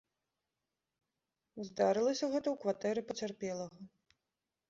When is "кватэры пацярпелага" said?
2.63-3.79